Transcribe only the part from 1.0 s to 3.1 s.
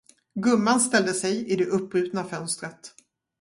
sig i det uppbrutna fönstret.